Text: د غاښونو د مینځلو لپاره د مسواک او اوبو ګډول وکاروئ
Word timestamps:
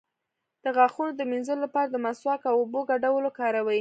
د 0.63 0.65
غاښونو 0.77 1.11
د 1.15 1.21
مینځلو 1.31 1.63
لپاره 1.65 1.89
د 1.91 1.95
مسواک 2.05 2.41
او 2.51 2.55
اوبو 2.61 2.79
ګډول 2.91 3.23
وکاروئ 3.25 3.69